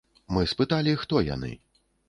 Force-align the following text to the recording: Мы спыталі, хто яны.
Мы 0.37 0.47
спыталі, 0.53 0.97
хто 1.03 1.23
яны. 1.29 1.55